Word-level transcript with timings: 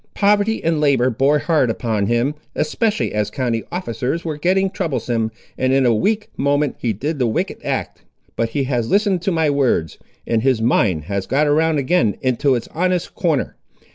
Poverty 0.15 0.63
and 0.63 0.81
labour 0.81 1.11
bore 1.11 1.37
hard 1.37 1.69
upon 1.69 2.07
him, 2.07 2.33
especially 2.55 3.13
as 3.13 3.29
county 3.29 3.63
officers 3.71 4.25
were 4.25 4.35
getting 4.35 4.71
troublesome, 4.71 5.29
and 5.59 5.71
in 5.73 5.85
a 5.85 5.93
weak 5.93 6.29
moment 6.35 6.75
he 6.79 6.91
did 6.91 7.19
the 7.19 7.27
wicked 7.27 7.59
act; 7.63 8.01
but 8.35 8.49
he 8.49 8.63
has 8.63 8.89
listened 8.89 9.21
to 9.21 9.31
my 9.31 9.47
words, 9.51 9.99
and 10.25 10.41
his 10.41 10.59
mind 10.59 11.03
has 11.03 11.27
got 11.27 11.43
round 11.43 11.77
again 11.77 12.17
into 12.23 12.55
its 12.55 12.67
honest 12.69 13.13
corner. 13.13 13.55